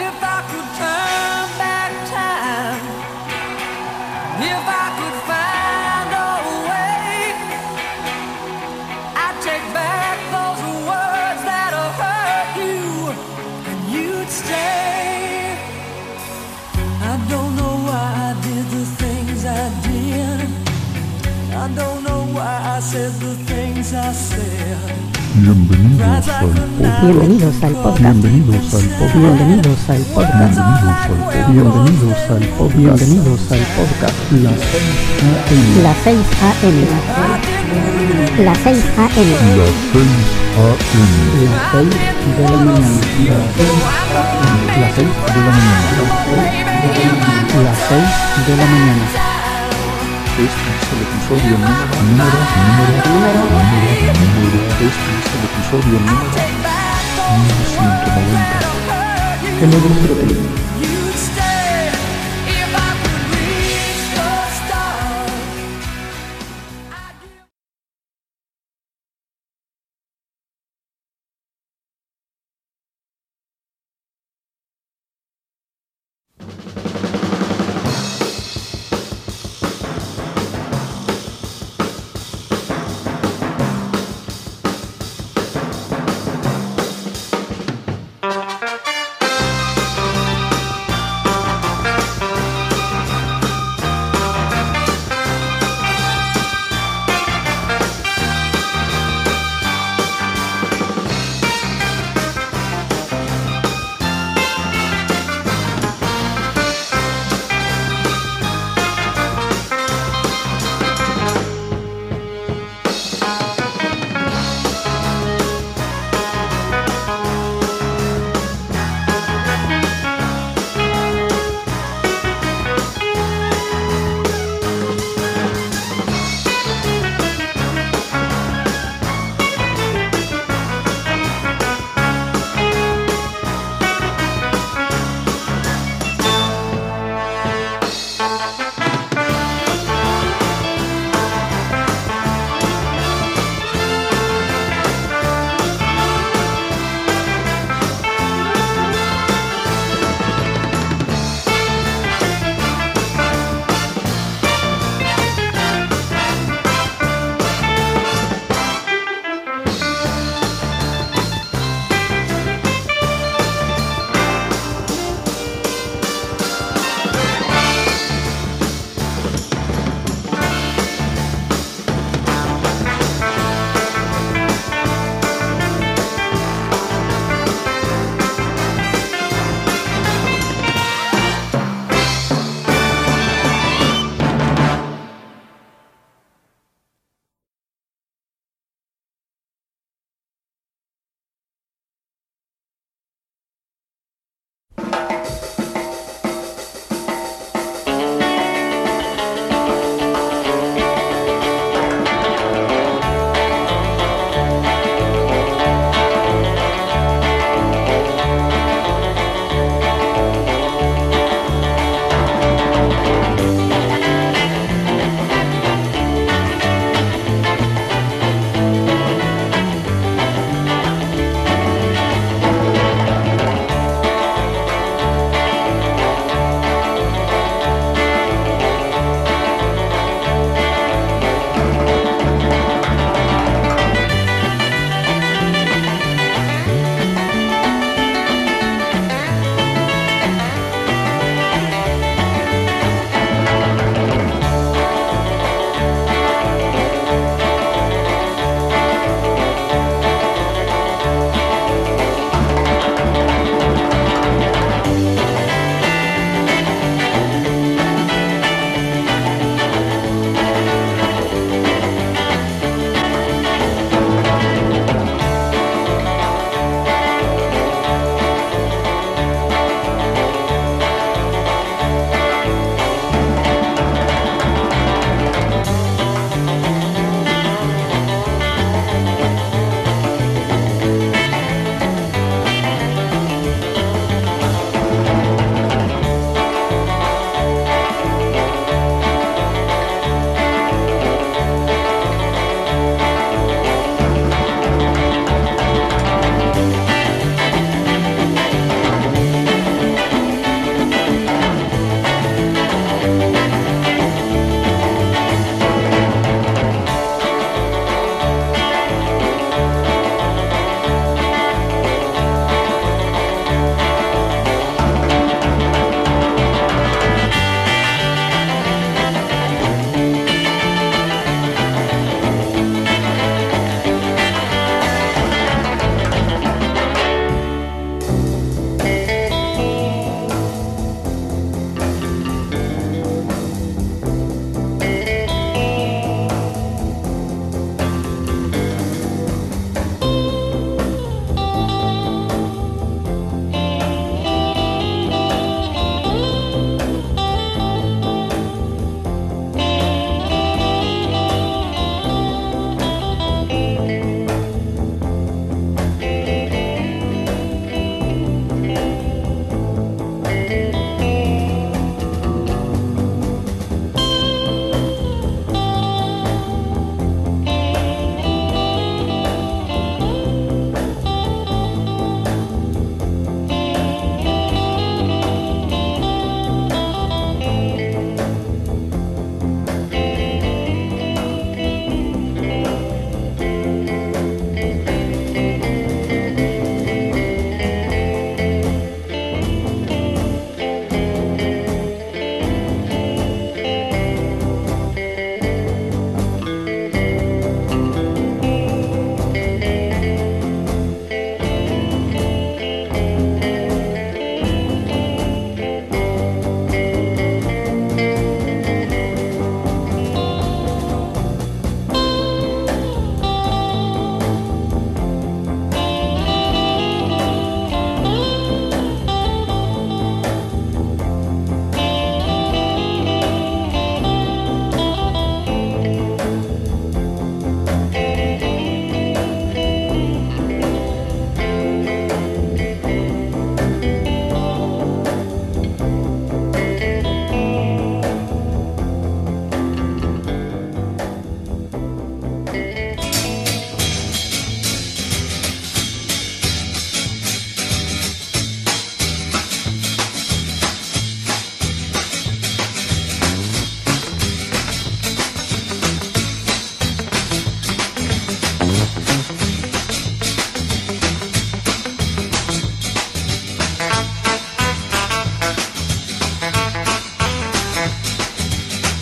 [0.00, 0.97] If I could turn
[25.34, 27.02] Bienvenidos al podcast.
[27.02, 28.00] Bienvenidos al podcast.
[28.00, 30.56] Bienvenidos al podcast.
[30.56, 31.52] Bienvenidos al podcast.
[31.52, 32.76] Bienvenidos al podcast.
[32.78, 34.16] Bienvenidos al podcast.
[35.82, 36.76] Las 6 AM.
[38.44, 38.64] Las 6 AM.
[38.64, 39.28] Las 6 Las 6 AM.
[39.36, 40.16] AM.
[41.50, 41.88] Las 6
[42.24, 42.88] de la mañana.
[44.80, 45.92] Las 6 de la mañana.
[47.62, 48.08] Las 6
[48.46, 49.37] de la mañana.
[50.38, 54.70] Este es el episodio número, número, número, número, número.
[54.78, 56.38] Este es el episodio número
[57.58, 58.62] 1190.
[59.60, 60.14] En nuestro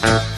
[0.00, 0.37] Uh-huh.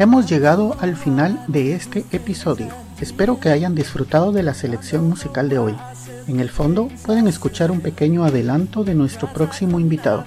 [0.00, 2.68] Hemos llegado al final de este episodio.
[3.02, 5.76] Espero que hayan disfrutado de la selección musical de hoy.
[6.26, 10.24] En el fondo pueden escuchar un pequeño adelanto de nuestro próximo invitado.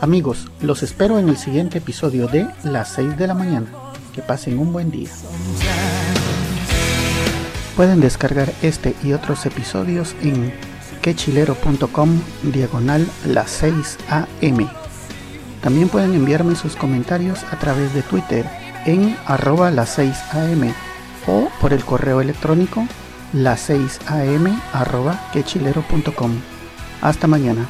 [0.00, 3.66] Amigos, los espero en el siguiente episodio de Las 6 de la mañana.
[4.12, 5.10] Que pasen un buen día.
[7.76, 10.52] Pueden descargar este y otros episodios en
[11.02, 14.68] quechilero.com diagonal las 6 am.
[15.60, 18.46] También pueden enviarme sus comentarios a través de Twitter
[18.86, 20.72] en arroba las 6 am
[21.26, 22.86] o por el correo electrónico
[23.32, 26.32] las 6 am arroba quechilero.com.
[27.02, 27.66] Hasta mañana.